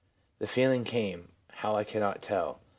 [0.39, 2.67] The feeling came— how I cannot tell/ M.